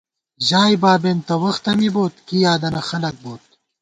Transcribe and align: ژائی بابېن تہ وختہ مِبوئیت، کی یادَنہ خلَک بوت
ژائی 0.47 0.75
بابېن 0.83 1.17
تہ 1.27 1.35
وختہ 1.43 1.71
مِبوئیت، 1.77 2.15
کی 2.27 2.37
یادَنہ 2.43 2.81
خلَک 2.89 3.15
بوت 3.23 3.43